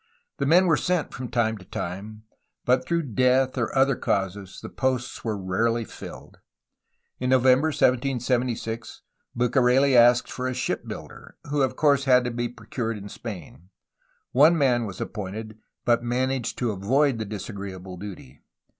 The 0.39 0.47
men 0.47 0.65
were 0.65 0.77
sent 0.77 1.13
from 1.13 1.29
time 1.29 1.59
to 1.59 1.65
time, 1.65 2.23
but 2.65 2.87
through 2.87 3.03
death 3.13 3.55
or 3.55 3.71
other 3.77 3.95
causes 3.95 4.59
the 4.59 4.67
posts 4.67 5.23
were 5.23 5.37
rarely 5.37 5.85
filled. 5.85 6.39
In 7.19 7.29
November 7.29 7.67
1776 7.67 9.03
Bucareli 9.37 9.95
asked 9.95 10.31
for 10.31 10.47
a 10.47 10.55
ship 10.55 10.87
builder, 10.87 11.37
who 11.51 11.61
of 11.61 11.75
course 11.75 12.05
had 12.05 12.23
to 12.23 12.31
be 12.31 12.49
procured 12.49 12.97
in 12.97 13.09
Spain. 13.09 13.69
One 14.31 14.57
man 14.57 14.87
was 14.87 14.99
appointed, 14.99 15.59
but 15.85 16.01
managed 16.01 16.57
to 16.57 16.71
avoid 16.71 17.19
the 17.19 17.25
dis 17.25 17.47
agreeable 17.47 17.97
duty. 17.97 18.41